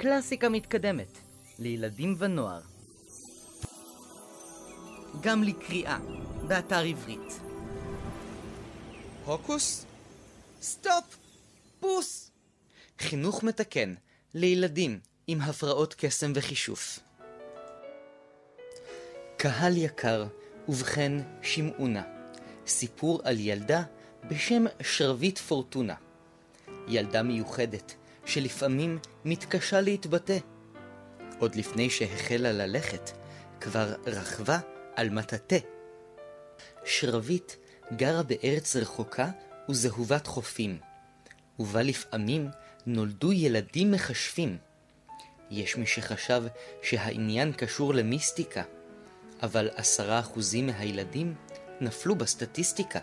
[0.00, 1.18] קלאסיקה מתקדמת,
[1.58, 2.60] לילדים ונוער.
[5.20, 5.98] גם לקריאה,
[6.48, 7.40] באתר עברית.
[9.24, 9.86] הוקוס?
[10.62, 11.16] סטופ!
[11.80, 12.30] פוס!
[12.98, 13.94] חינוך מתקן
[14.34, 16.98] לילדים עם הפרעות קסם וכישוף.
[19.36, 20.26] קהל יקר,
[20.68, 21.12] ובכן
[21.42, 22.02] שמעו נא,
[22.66, 23.82] סיפור על ילדה
[24.28, 25.94] בשם שרביט פורטונה.
[26.88, 27.94] ילדה מיוחדת,
[28.28, 30.38] שלפעמים מתקשה להתבטא.
[31.38, 33.10] עוד לפני שהחלה ללכת,
[33.60, 34.58] כבר רכבה
[34.96, 35.58] על מטאטא.
[36.84, 37.52] שרביט
[37.96, 39.28] גרה בארץ רחוקה
[39.70, 40.78] וזהובת חופים,
[41.58, 42.48] ובה לפעמים
[42.86, 44.58] נולדו ילדים מכשפים.
[45.50, 46.42] יש מי שחשב
[46.82, 48.62] שהעניין קשור למיסטיקה,
[49.42, 51.34] אבל עשרה אחוזים מהילדים
[51.80, 53.00] נפלו בסטטיסטיקה.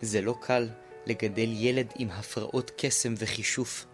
[0.00, 0.68] זה לא קל
[1.06, 3.86] לגדל ילד עם הפרעות קסם וחישוף,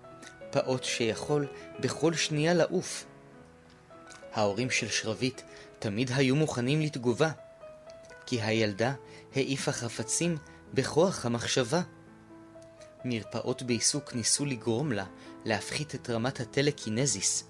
[0.50, 1.46] פעוט שיכול
[1.80, 3.04] בכל שנייה לעוף.
[4.32, 5.42] ההורים של שרביט
[5.78, 7.30] תמיד היו מוכנים לתגובה,
[8.26, 8.94] כי הילדה
[9.34, 10.36] העיפה חפצים
[10.74, 11.80] בכוח המחשבה.
[13.04, 15.04] מרפאות בעיסוק ניסו לגרום לה
[15.44, 17.44] להפחית את רמת הטלקינזיס,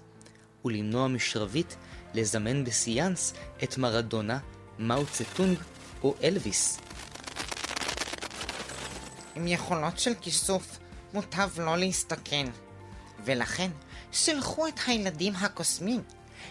[0.65, 1.73] ולמנוע משרביט
[2.13, 4.39] לזמן בסיאנס את מרדונה,
[4.79, 5.57] מאו צטונג
[6.03, 6.79] או אלוויס.
[9.35, 10.79] עם יכולות של כיסוף
[11.13, 12.45] מוטב לא להסתכן,
[13.25, 13.71] ולכן
[14.11, 16.01] שלחו את הילדים הקוסמים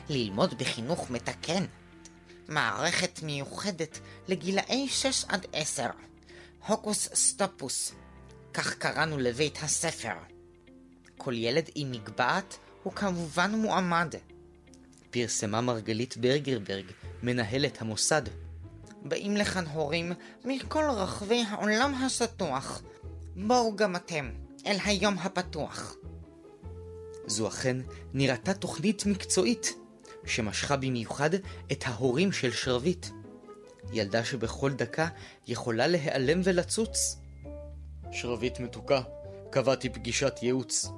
[0.09, 1.65] ללמוד בחינוך מתקן.
[2.49, 5.87] מערכת מיוחדת לגילאי 6 עד 10,
[6.67, 7.93] הוקוס סטופוס,
[8.55, 10.15] כך קראנו לבית הספר.
[11.17, 14.15] כל ילד עם מגבעת הוא כמובן מועמד.
[15.11, 16.85] פרסמה מרגלית ברגרברג,
[17.23, 18.23] מנהלת המוסד.
[19.03, 20.13] באים לכאן הורים
[20.45, 22.83] מכל רחבי העולם השטוח.
[23.37, 24.31] בואו גם אתם
[24.67, 25.97] אל היום הפתוח.
[27.29, 27.77] זו אכן
[28.15, 29.75] נראתה תוכנית מקצועית,
[30.27, 31.31] שמשכה במיוחד
[31.73, 33.07] את ההורים של שרביט.
[33.93, 35.09] ילדה שבכל דקה
[35.47, 37.17] יכולה להיעלם ולצוץ.
[38.13, 39.01] שרביט מתוקה,
[39.51, 40.89] קבעתי פגישת ייעוץ.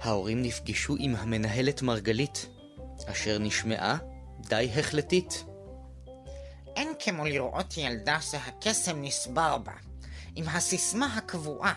[0.00, 2.46] ההורים נפגשו עם המנהלת מרגלית,
[3.06, 3.98] אשר נשמעה
[4.40, 5.44] די החלטית.
[6.76, 9.72] אין כמו לראות ילדה שהקסם נשבר בה,
[10.36, 11.74] עם הסיסמה הקבועה,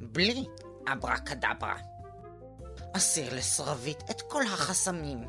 [0.00, 0.44] בלי
[0.92, 1.76] אברה קדברה.
[2.96, 5.24] אסיר לשרביט את כל החסמים,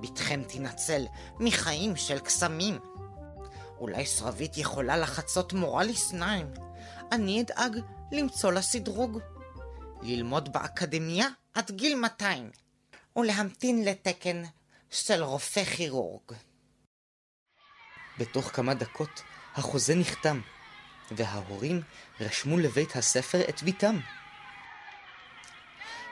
[0.00, 1.06] בתכם תנצל
[1.40, 2.78] מחיים של קסמים.
[3.78, 6.46] אולי שרביט יכולה לחצות מורה לשניים,
[7.12, 7.78] אני אדאג
[8.12, 9.18] למצוא לה סדרוג.
[10.02, 12.50] ללמוד באקדמיה עד גיל 200,
[13.16, 14.42] ולהמתין לתקן
[14.90, 16.32] של רופא כירורג.
[18.18, 19.22] בתוך כמה דקות
[19.54, 20.40] החוזה נחתם,
[21.10, 21.82] וההורים
[22.20, 24.00] רשמו לבית הספר את ביתם.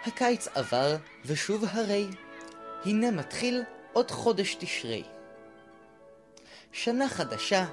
[0.07, 2.07] הקיץ עבר, ושוב הרי,
[2.85, 3.63] הנה מתחיל
[3.93, 5.05] עוד חודש תשרי.
[6.73, 7.67] שנה חדשה,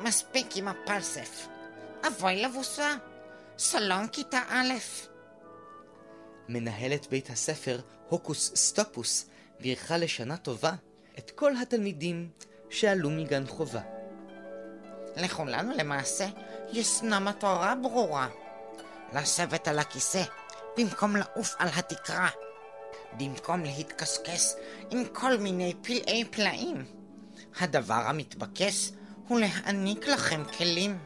[0.00, 1.46] מספיק עם הפלסף.
[2.06, 2.94] אבוי לבוסה.
[3.58, 4.72] שלום כיתה א'.
[6.48, 9.26] מנהלת בית הספר, הוקוס סטופוס,
[9.60, 10.72] בירכה לשנה טובה
[11.18, 12.30] את כל התלמידים
[12.70, 13.80] שעלו מגן חובה.
[15.16, 16.26] לכולנו למעשה
[16.72, 18.28] ישנה מטרה ברורה.
[19.14, 20.22] לשבת על הכיסא
[20.76, 22.28] במקום לעוף על התקרה.
[23.12, 24.42] במקום להתקשקש
[24.90, 26.84] עם כל מיני פלאי פלאים.
[27.60, 28.90] הדבר המתבקש
[29.28, 30.98] הוא להעניק לכם כלים.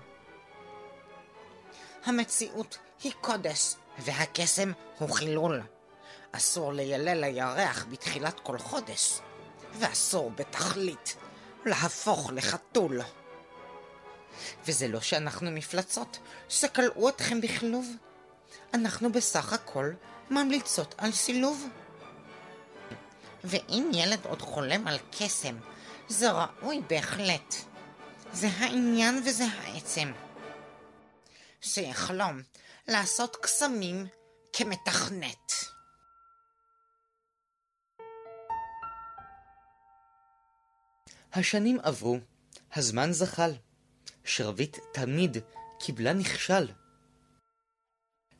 [2.04, 5.62] המציאות היא קודש, והקסם הוא חילול.
[6.32, 9.18] אסור לילל לירח בתחילת כל חודש,
[9.78, 11.16] ואסור בתכלית
[11.66, 13.00] להפוך לחתול.
[14.66, 17.86] וזה לא שאנחנו מפלצות שכלאו אתכם בכלוב.
[18.74, 19.92] אנחנו בסך הכל
[20.30, 21.68] ממליצות על סילוב.
[23.44, 25.56] ואם ילד עוד חולם על קסם,
[26.08, 27.54] זה ראוי בהחלט.
[28.32, 30.12] זה העניין וזה העצם.
[31.60, 32.42] שיחלום
[32.88, 34.06] לעשות קסמים
[34.52, 35.52] כמתכנת.
[41.32, 42.18] השנים עברו,
[42.74, 43.52] הזמן זחל.
[44.24, 45.36] שרביט תמיד
[45.78, 46.83] קיבלה נכשל.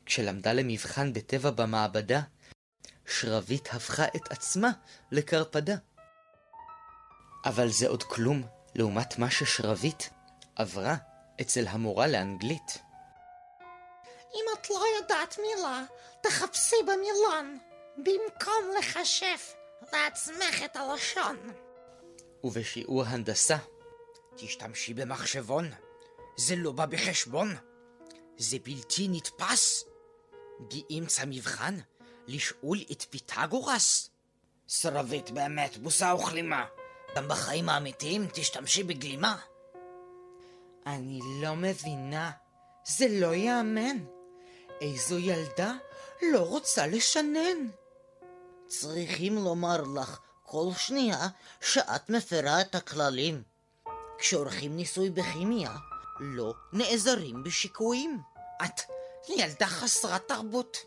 [0.05, 2.21] כשלמדה למבחן בטבע במעבדה,
[3.05, 4.71] שרביט הפכה את עצמה
[5.11, 5.75] לקרפדה.
[7.45, 8.43] אבל זה עוד כלום
[8.75, 10.03] לעומת מה ששרביט
[10.55, 10.95] עברה
[11.41, 12.77] אצל המורה לאנגלית.
[14.33, 15.83] אם את לא יודעת מילה,
[16.21, 17.59] תחפשי במילון,
[17.97, 19.53] במקום לחשף
[19.93, 21.37] לעצמך את הלשון.
[22.43, 23.57] ובשיעור הנדסה,
[24.35, 25.71] תשתמשי במחשבון,
[26.37, 27.55] זה לא בא בחשבון,
[28.37, 29.85] זה בלתי נתפס.
[30.59, 31.79] באמצע מבחן,
[32.27, 34.09] לשאול את פיתגורס?
[34.67, 36.65] שרבית באמת, בוסה וכלימה.
[37.15, 39.37] גם בחיים האמיתיים תשתמשי בגלימה.
[40.85, 42.31] אני לא מבינה.
[42.87, 43.97] זה לא ייאמן.
[44.81, 45.73] איזו ילדה
[46.21, 47.69] לא רוצה לשנן.
[48.67, 51.27] צריכים לומר לך כל שנייה
[51.61, 53.43] שאת מפרה את הכללים.
[54.17, 55.75] כשעורכים ניסוי בכימיה,
[56.19, 58.19] לא נעזרים בשיקויים.
[58.65, 58.81] את
[59.29, 60.77] ילדה חסרת תרבות.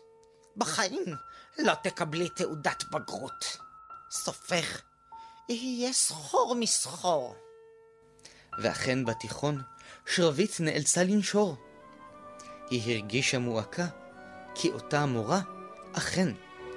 [0.57, 1.15] בחיים
[1.57, 3.57] לא תקבלי תעודת בגרות.
[4.11, 4.81] סופך
[5.49, 7.35] יהיה סחור מסחור.
[8.63, 9.61] ואכן בתיכון
[10.05, 11.55] שרביט נאלצה לנשור.
[12.69, 13.87] היא הרגישה מועקה,
[14.55, 15.41] כי אותה המורה
[15.93, 16.33] אכן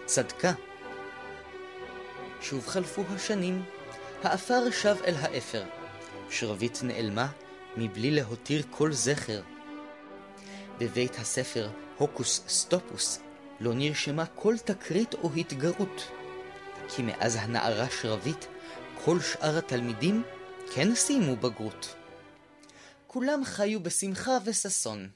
[0.07, 0.53] צדקה.
[2.41, 3.65] שוב חלפו השנים,
[4.23, 5.65] האפר שב אל האפר.
[6.31, 7.27] שרביט נעלמה
[7.77, 9.43] מבלי להותיר כל זכר.
[10.79, 13.19] בבית הספר הוקוס סטופוס
[13.61, 16.09] לא נרשמה כל תקרית או התגרות.
[16.89, 18.45] כי מאז הנערה שרביט,
[19.05, 20.23] כל שאר התלמידים
[20.75, 21.95] כן סיימו בגרות.
[23.07, 25.09] כולם חיו בשמחה וששון,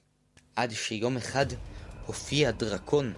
[0.57, 1.47] עד שיום אחד
[2.07, 3.13] הופיע דרקון.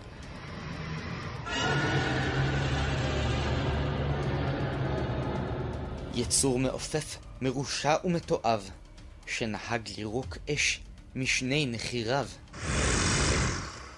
[6.15, 8.71] יצור מעופף, מרושע ומתועב,
[9.27, 10.81] שנהג לירוק אש
[11.19, 12.27] משני נחיריו.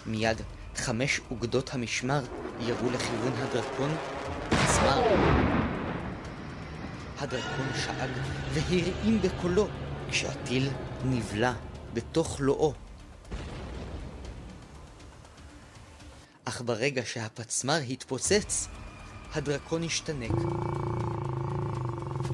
[0.07, 0.41] מיד
[0.77, 2.25] חמש אוגדות המשמר
[2.61, 3.97] ירו לכיוון הדרקון
[4.51, 5.03] עצמם.
[7.19, 8.11] הדרקון שאג
[8.53, 9.69] והרעים בקולו
[10.11, 10.71] כשהטיל
[11.05, 11.53] נבלע
[11.93, 12.75] בתוך לואו.
[16.45, 18.69] אך ברגע שהפצמר התפוצץ,
[19.35, 20.37] הדרקון השתנק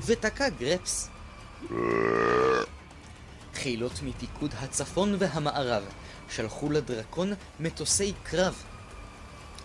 [0.06, 1.10] ותקע גרפס.
[3.66, 5.84] חילות מפיקוד הצפון והמערב
[6.28, 8.62] שלחו לדרקון מטוסי קרב,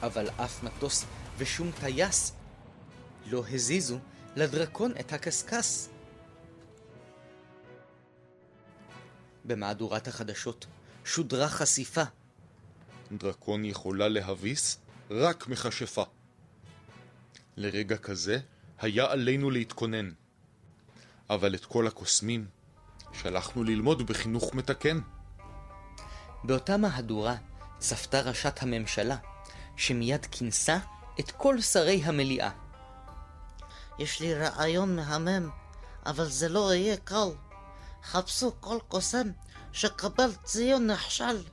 [0.01, 1.05] אבל אף מטוס
[1.37, 2.33] ושום טייס
[3.27, 3.99] לא הזיזו
[4.35, 5.87] לדרקון את הקשקש.
[9.45, 10.65] במהדורת החדשות
[11.05, 12.03] שודרה חשיפה.
[13.11, 14.77] דרקון יכולה להביס
[15.11, 16.03] רק מכשפה.
[17.57, 18.39] לרגע כזה
[18.79, 20.11] היה עלינו להתכונן.
[21.29, 22.60] אבל את כל הקוסמים
[23.13, 24.99] שלחנו ללמוד בחינוך מתקן.
[26.43, 27.35] באותה מהדורה
[27.79, 29.17] צפתה ראשת הממשלה,
[29.75, 30.77] שמיד כינסה
[31.19, 32.49] את כל שרי המליאה.
[33.99, 35.49] יש לי רעיון מהמם,
[36.05, 37.29] אבל זה לא יהיה קל.
[38.03, 39.27] חפשו כל קוסם
[39.71, 41.43] שקבל ציון נכשל.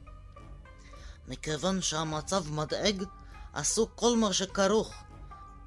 [1.29, 3.05] מכיוון שהמצב מדאג,
[3.53, 4.95] עשו כל מה שכרוך.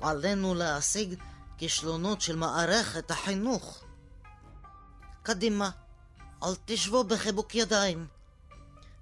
[0.02, 1.16] עלינו להשיג
[1.58, 3.84] כישלונות של מערכת החינוך.
[5.24, 5.70] קדימה,
[6.44, 8.08] אל תשבו בחיבוק ידיים.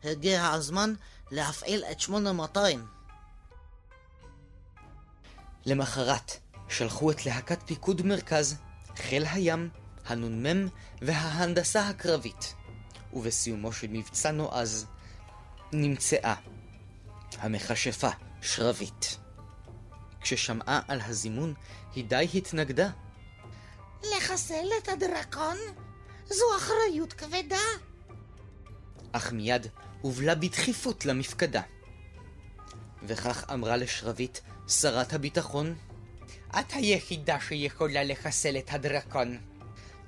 [0.04, 0.94] הגיע הזמן
[1.32, 2.88] להפעיל את 8200.
[5.66, 6.32] למחרת
[6.70, 8.58] שלחו את להקת פיקוד מרכז,
[8.96, 9.70] חיל הים,
[10.06, 10.68] הנ"מ
[11.02, 12.54] וההנדסה הקרבית,
[13.14, 14.86] ובסיומו של מבצע נועז
[15.74, 16.36] נמצאה
[17.38, 18.10] המכשפה
[18.42, 19.18] שרבית.
[20.22, 21.54] כששמעה על הזימון,
[21.96, 22.90] היא די התנגדה.
[24.04, 25.58] לחסל את הדרקון?
[26.30, 27.58] זו אחריות כבדה.
[29.12, 29.68] אך מיד
[30.02, 31.62] הובלה בדחיפות למפקדה.
[33.04, 35.76] וכך אמרה לשרבית שרת הביטחון,
[36.60, 39.38] את היחידה שיכולה לחסל את הדרקון.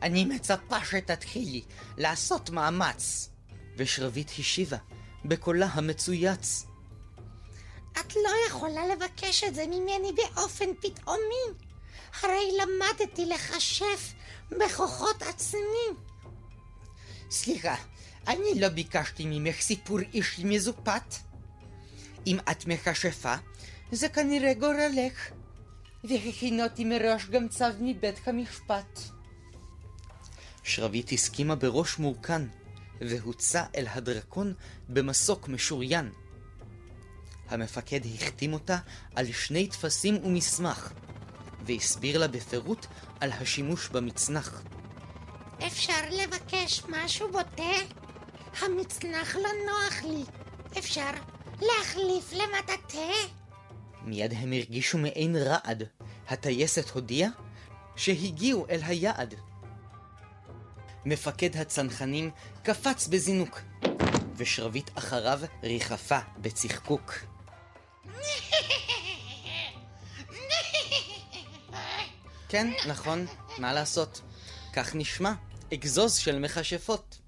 [0.01, 1.61] אני מצפה שתתחילי
[1.97, 3.29] לעשות מאמץ.
[3.77, 4.77] ושרבית השיבה
[5.25, 6.65] בקולה המצויץ.
[7.99, 11.45] את לא יכולה לבקש את זה ממני באופן פתאומי.
[12.21, 14.13] הרי למדתי לכשף
[14.51, 16.10] בכוחות עצמי.
[17.31, 17.75] סליחה,
[18.27, 21.15] אני לא ביקשתי ממך סיפור אישי מזופת.
[22.27, 23.35] אם את מכשפה,
[23.91, 25.31] זה כנראה גורלך.
[26.03, 28.99] והכינותי מראש גם צו מבית המשפט.
[30.63, 32.41] שרבית הסכימה בראש מורכן,
[33.01, 34.53] והוצא אל הדרקון
[34.89, 36.09] במסוק משוריין.
[37.49, 38.77] המפקד החתים אותה
[39.15, 40.93] על שני טפסים ומסמך,
[41.65, 42.85] והסביר לה בפירוט
[43.19, 44.63] על השימוש במצנח.
[45.67, 47.73] אפשר לבקש משהו בוטה?
[48.61, 50.23] המצנח לא נוח לי.
[50.77, 51.09] אפשר
[51.61, 53.11] להחליף למטאטא?
[54.01, 55.83] מיד הם הרגישו מעין רעד.
[56.27, 57.29] הטייסת הודיעה
[57.95, 59.35] שהגיעו אל היעד.
[61.05, 62.31] מפקד הצנחנים
[62.63, 63.61] קפץ בזינוק,
[64.35, 67.13] ושרבית אחריו ריחפה בצחקוק.
[72.49, 73.25] כן, נכון,
[73.57, 74.21] מה לעשות?
[74.73, 75.33] כך נשמע,
[75.73, 77.19] אגזוז של מכשפות.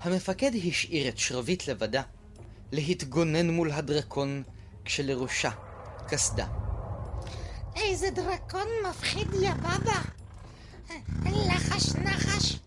[0.00, 2.02] המפקד השאיר את שרבית לבדה,
[2.72, 4.42] להתגונן מול הדרקון
[4.84, 5.50] כשלראשה
[6.08, 6.46] קסדה.
[7.76, 10.00] איזה דרקון מפחיד יא בבא!
[11.24, 12.58] לחש נחש,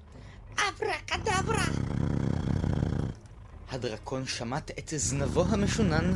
[0.55, 1.65] אברה קדברה.
[3.69, 6.15] הדרקון שמט את זנבו המשונן,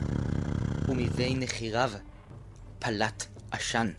[0.88, 1.92] ומבין נחיריו
[2.80, 3.92] פלט עשן.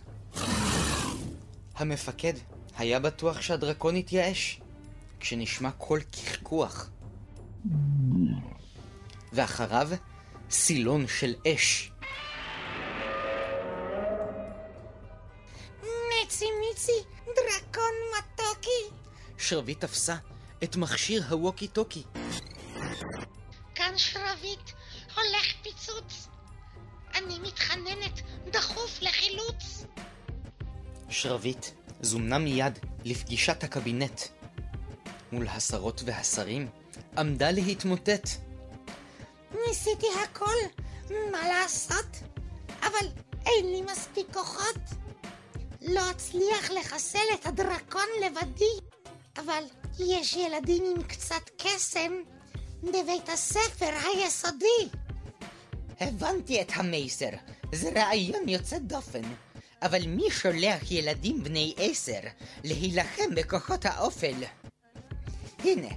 [1.75, 2.35] המפקד
[2.83, 4.61] היה בטוח שהדרקון התייאש,
[5.21, 6.91] כשנשמע קול קחקוח.
[9.33, 9.89] ואחריו
[10.51, 11.93] סילון של אש.
[15.83, 16.93] מיצי מיצי,
[17.27, 18.95] דרקון מתוקי.
[19.39, 20.17] שרביט תפסה
[20.65, 22.03] את מכשיר הווקי טוקי.
[23.75, 24.71] כאן שרביט,
[25.15, 26.29] הולך פיצוץ.
[27.15, 28.21] אני מתחננת,
[28.51, 29.85] דחוף לחילוץ.
[31.13, 31.67] שרביט
[32.01, 34.21] זומנה מיד לפגישת הקבינט.
[35.33, 36.69] מול השרות והשרים
[37.19, 38.29] עמדה להתמוטט.
[39.69, 42.07] ניסיתי הכל, מה לעשות?
[42.81, 43.07] אבל
[43.47, 44.79] אין לי מספיק כוחות.
[45.83, 48.87] לא אצליח לחסל את הדרקון לבדי,
[49.37, 49.65] אבל
[49.99, 52.13] יש ילדים עם קצת קסם
[52.83, 54.89] בבית הספר היסודי.
[56.01, 57.31] הבנתי את המסר,
[57.73, 59.23] זה רעיון יוצא דופן.
[59.83, 62.21] אבל מי שולח ילדים בני עשר
[62.65, 64.35] להילחם בכוחות האופל?
[65.59, 65.89] הנה,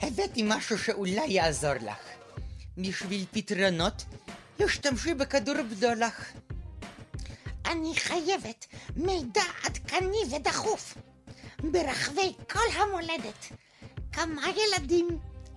[0.00, 1.98] הבאתי משהו שאולי יעזור לך.
[2.78, 4.04] בשביל פתרונות,
[4.60, 6.32] השתמשי בכדור בדולח.
[7.66, 10.98] אני חייבת מידע עדכני ודחוף.
[11.62, 13.52] ברחבי כל המולדת,
[14.12, 15.08] כמה ילדים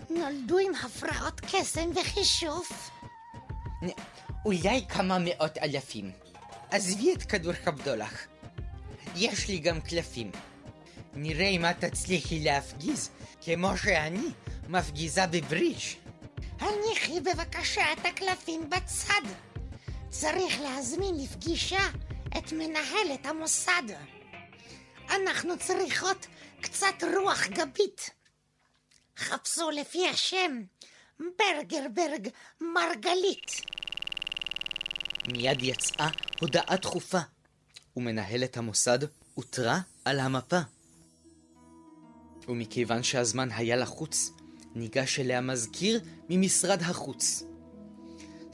[0.10, 2.92] נולדו עם הפרעות קסם וחישוף?
[4.46, 6.25] אולי כמה מאות אלפים.
[6.72, 8.28] עזבי את כדור הבדולח.
[9.16, 10.32] יש לי גם קלפים.
[11.14, 13.10] נראה אם את תצליחי להפגיז
[13.42, 14.28] כמו שאני
[14.70, 15.80] מפגיזה בברידג'.
[16.60, 19.22] הניחי בבקשה את הקלפים בצד.
[20.10, 21.90] צריך להזמין לפגישה
[22.38, 23.84] את מנהלת המוסד.
[25.10, 26.28] אנחנו צריכות
[26.62, 28.10] קצת רוח גבית.
[29.18, 30.62] חפשו לפי השם
[31.20, 32.30] ברגרברג
[32.62, 33.75] מרגלית.
[35.28, 37.20] מיד יצאה הודעה דחופה,
[37.98, 39.00] ומנהלת המוסד
[39.34, 40.60] הותרה על המפה.
[42.48, 44.32] ומכיוון שהזמן היה לחוץ,
[44.76, 47.44] ניגש אליה מזכיר ממשרד החוץ.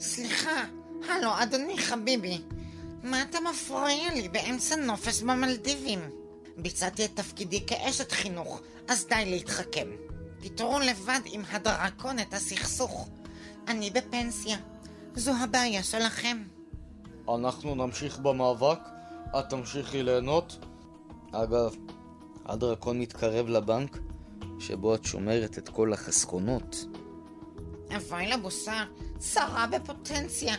[0.00, 0.64] סליחה,
[1.08, 2.40] הלו, אדוני חביבי,
[3.02, 6.00] מה אתה מפריע לי באמצע נופש במלדיבים?
[6.56, 9.88] ביצעתי את תפקידי כאשת חינוך, אז די להתחכם.
[10.40, 13.08] פתרו לבד עם הדרקון את הסכסוך.
[13.68, 14.56] אני בפנסיה.
[15.14, 16.42] זו הבעיה שלכם.
[17.28, 18.78] אנחנו נמשיך במאבק,
[19.38, 20.58] את תמשיכי ליהנות.
[21.32, 21.74] אגב,
[22.46, 23.98] הדרקון מתקרב לבנק,
[24.58, 26.76] שבו את שומרת את כל החסכונות.
[27.96, 28.84] אבוי לבוסר,
[29.18, 30.54] צרה בפוטנציה.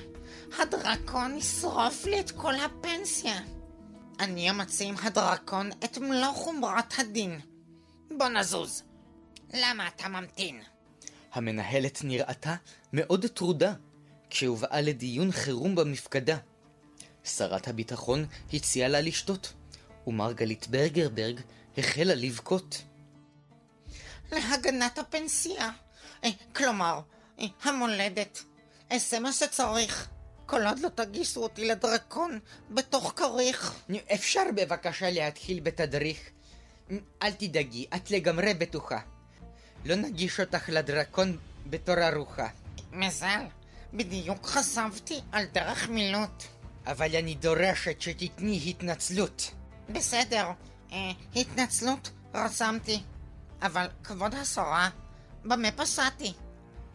[0.59, 3.39] הדרקון ישרוף לי את כל הפנסיה.
[4.19, 7.39] אני אמצה עם הדרקון את מלוא חומרת הדין.
[8.17, 8.83] בוא נזוז.
[9.53, 10.61] למה אתה ממתין?
[11.33, 12.55] המנהלת נראתה
[12.93, 13.73] מאוד טרודה
[14.29, 16.37] כשהובאה לדיון חירום במפקדה.
[17.23, 19.53] שרת הביטחון הציעה לה לשתות,
[20.07, 21.39] ומרגלית ברגרברג
[21.77, 22.81] החלה לבכות.
[24.31, 25.69] להגנת הפנסיה.
[26.23, 26.99] אה, כלומר,
[27.39, 28.43] אה, המולדת.
[28.91, 30.09] אעשה מה שצריך.
[30.45, 32.39] כל עוד לא תגיסו אותי לדרקון
[32.69, 33.75] בתוך כריך.
[34.13, 36.19] אפשר בבקשה להתחיל בתדריך?
[37.23, 38.99] אל תדאגי, את לגמרי בטוחה.
[39.85, 42.47] לא נגיש אותך לדרקון בתור ארוחה.
[42.91, 43.45] מזל,
[43.93, 46.43] בדיוק חשבתי על דרך מילוט.
[46.85, 49.51] אבל אני דורשת שתתני התנצלות.
[49.89, 50.47] בסדר,
[50.91, 53.03] אה, התנצלות רשמתי.
[53.61, 54.89] אבל כבוד השרה,
[55.45, 56.33] במה פסעתי?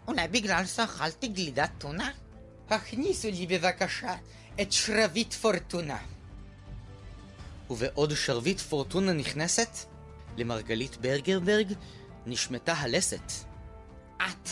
[0.08, 2.10] אולי בגלל שאכלתי גלידת טונה?
[2.70, 4.14] הכניסו לי בבקשה
[4.60, 5.98] את שרביט פורטונה.
[7.70, 9.78] ובעוד שרביט פורטונה נכנסת,
[10.36, 11.72] למרגלית ברגרברג
[12.26, 13.32] נשמטה הלסת.
[14.16, 14.48] את,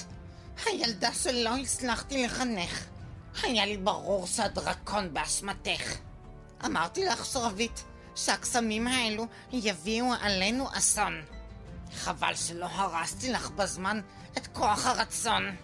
[0.67, 2.87] הילדה שלא הצלחתי לחנך.
[3.43, 5.97] היה לי ברור שהדרקון באשמתך.
[6.65, 7.81] אמרתי לך, שרביט,
[8.17, 11.23] שהקסמים האלו יביאו עלינו אסון.
[11.95, 14.01] חבל שלא הרסתי לך בזמן
[14.37, 15.57] את כוח הרצון.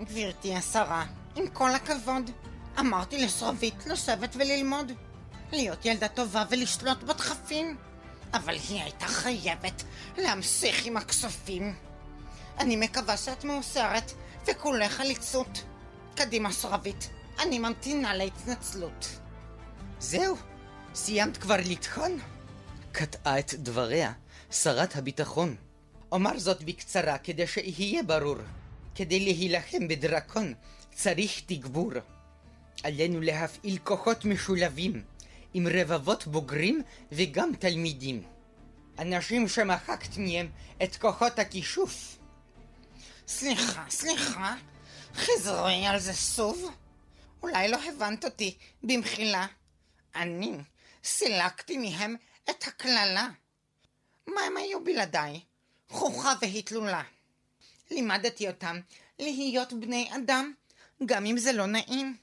[0.00, 1.04] גברתי השרה,
[1.36, 2.30] עם כל הכבוד,
[2.78, 4.92] אמרתי לשרביט לשבת וללמוד.
[5.52, 7.76] להיות ילדה טובה ולשלוט בדחפים.
[8.34, 9.82] אבל היא הייתה חייבת
[10.18, 11.74] להמשיך עם הכספים.
[12.58, 14.12] אני מקווה שאת מאוסרת
[14.46, 15.62] וכולך עליצות.
[16.24, 17.04] קדימה, שרביט,
[17.42, 19.08] אני ממתינה להתנצלות.
[19.98, 20.36] זהו,
[20.94, 22.18] סיימת כבר לטחון?
[22.92, 24.12] קטעה את דבריה
[24.50, 25.56] שרת הביטחון.
[26.12, 28.36] אומר זאת בקצרה כדי שיהיה ברור.
[28.94, 30.54] כדי להילחם בדרקון
[30.94, 31.92] צריך תגבור.
[32.82, 35.02] עלינו להפעיל כוחות משולבים,
[35.54, 38.22] עם רבבות בוגרים וגם תלמידים.
[38.98, 40.48] אנשים שמחקת מהם
[40.82, 42.18] את כוחות הכישוף.
[43.28, 44.54] סליחה, סליחה,
[45.14, 46.70] חזרי על זה שוב.
[47.42, 49.46] אולי לא הבנת אותי במחילה.
[50.14, 50.52] אני
[51.04, 52.16] סילקתי מהם
[52.50, 53.28] את הקללה.
[54.26, 55.40] מה הם היו בלעדיי?
[55.88, 57.02] חוכה והתלולה.
[57.90, 58.80] לימדתי אותם
[59.18, 60.52] להיות בני אדם,
[61.06, 62.16] גם אם זה לא נעים.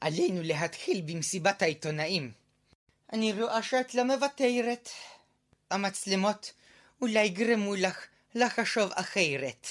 [0.00, 2.32] עלינו להתחיל במסיבת העיתונאים.
[3.12, 4.88] אני רואה שאת לא מוותרת.
[5.70, 6.52] המצלמות
[7.00, 9.66] אולי יגרמו לך לחשוב אחרת.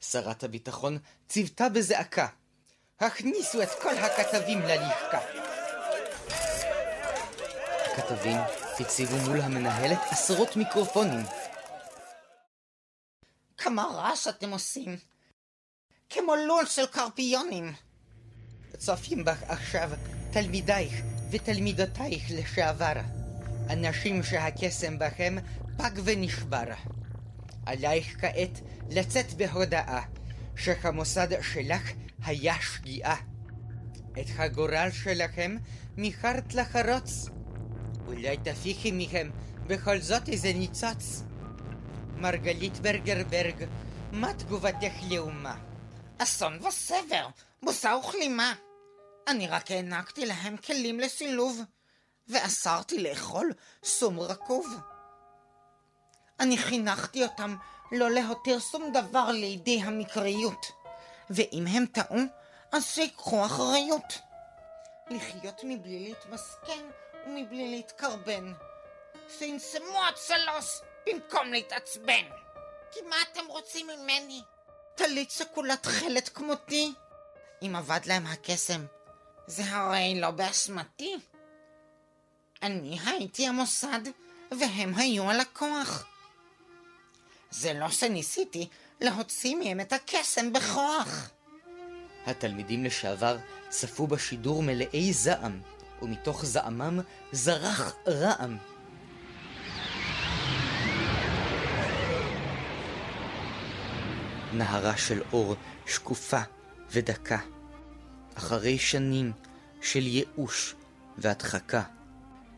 [0.00, 2.26] שרת הביטחון ציוותה בזעקה.
[3.00, 5.20] הכניסו את כל הכתבים ללשכה.
[7.86, 8.36] הכתבים
[8.80, 11.20] הציבו מול המנהלת עשרות מיקרופונים.
[13.56, 14.96] כמה רעש אתם עושים.
[16.10, 17.72] כמו לול של קרפיונים.
[18.78, 19.90] צופים בך עכשיו
[20.32, 20.92] תלמידייך
[21.30, 22.92] ותלמידותייך לשעבר.
[23.70, 25.36] אנשים שהקסם בכם
[25.76, 26.64] פג ונשבר.
[27.70, 28.60] עלייך כעת
[28.90, 30.02] לצאת בהודעה
[30.56, 31.90] שהמוסד שלך
[32.24, 33.16] היה שגיאה.
[34.12, 35.56] את הגורל שלכם
[35.96, 37.28] מיכרת לחרוץ.
[38.06, 39.30] אולי תפיחי מכם
[39.66, 41.22] בכל זאת איזה ניצוץ.
[42.16, 43.64] מרגלית ברגרברג,
[44.12, 45.56] מה תגובתך לאומה?
[46.18, 47.28] אסון וסבר,
[47.62, 48.54] בוסה וכלימה.
[49.28, 51.60] אני רק הענקתי להם כלים לסילוב,
[52.28, 53.52] ואסרתי לאכול
[53.84, 54.66] סום רקוב.
[56.40, 57.56] אני חינכתי אותם
[57.92, 60.66] לא להותיר שום דבר לידי המקריות,
[61.30, 62.16] ואם הם טעו,
[62.72, 64.18] אז שיקחו אחריות.
[65.10, 66.84] לחיות מבלי להתמסכן
[67.26, 68.52] ומבלי להתקרבן.
[69.38, 72.24] שינסמו הצלוס במקום להתעצבן.
[72.92, 74.42] כי מה אתם רוצים ממני?
[74.94, 76.94] טלית שכולה תכלת כמותי?
[77.62, 78.86] אם אבד להם הקסם,
[79.46, 81.16] זה הרי לא באשמתי.
[82.62, 84.00] אני הייתי המוסד,
[84.50, 86.06] והם היו הלקוח.
[87.50, 88.68] זה לא שניסיתי
[89.00, 91.30] להוציא מהם את הקסם בכוח.
[92.26, 93.36] התלמידים לשעבר
[93.68, 95.60] צפו בשידור מלאי זעם,
[96.02, 97.00] ומתוך זעמם
[97.32, 98.58] זרח רעם.
[104.52, 105.54] נהרה של אור
[105.86, 106.40] שקופה
[106.90, 107.38] ודקה.
[108.34, 109.32] אחרי שנים
[109.82, 110.74] של ייאוש
[111.18, 111.82] והדחקה,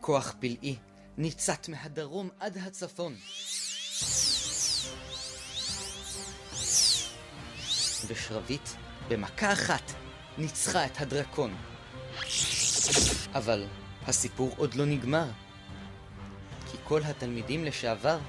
[0.01, 0.75] כוח פלאי
[1.17, 3.15] ניצת מהדרום עד הצפון.
[8.07, 8.75] ושרבית,
[9.07, 9.91] במכה אחת,
[10.37, 11.55] ניצחה את הדרקון.
[13.33, 13.65] אבל
[14.07, 15.25] הסיפור עוד לא נגמר.
[16.71, 18.19] כי כל התלמידים לשעבר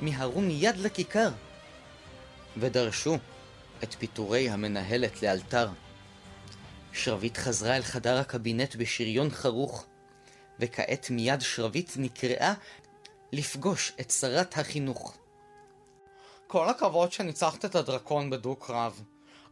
[0.00, 1.30] מיהרו מיד לכיכר,
[2.56, 3.18] ודרשו
[3.82, 5.68] את פיטורי המנהלת לאלתר.
[6.92, 9.86] שרבית חזרה אל חדר הקבינט בשריון חרוך,
[10.60, 12.54] וכעת מיד שרבית נקראה
[13.32, 15.16] לפגוש את שרת החינוך.
[16.46, 19.02] כל הכבוד שניצחת את הדרקון בדו-קרב.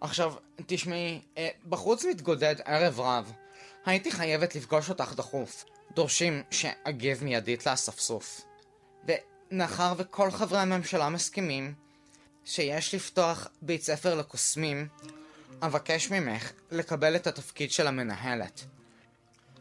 [0.00, 0.34] עכשיו,
[0.66, 3.32] תשמעי, אה, בחוץ מתגודד ערב רב.
[3.86, 5.64] הייתי חייבת לפגוש אותך דחוף.
[5.94, 8.40] דורשים שאגב מיידית לאספסוף.
[9.06, 11.74] ומאחר וכל חברי הממשלה מסכימים
[12.44, 14.88] שיש לפתוח בית ספר לקוסמים,
[15.62, 18.64] אבקש ממך לקבל את התפקיד של המנהלת.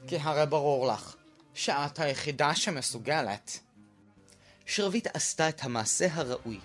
[0.08, 1.15] כי הרי ברור לך
[1.54, 3.60] שאת היחידה שמסוגלת.
[4.65, 6.60] שרבית עשתה את המעשה הראוי,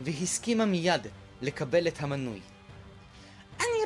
[0.00, 1.06] והסכימה מיד
[1.40, 2.40] לקבל את המנוי.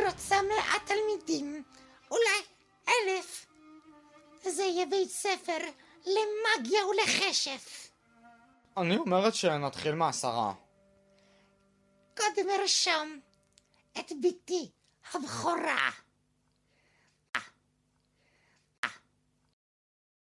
[0.07, 1.63] רוצה מאה תלמידים,
[2.11, 2.43] אולי
[2.89, 3.47] אלף.
[4.43, 5.59] זה יהיה בית ספר
[6.07, 7.91] למאגיה ולכשף.
[8.77, 10.53] אני אומרת שנתחיל מעשרה.
[12.17, 13.21] קודם ארשום
[13.99, 14.71] את בתי
[15.15, 15.91] הבכורה.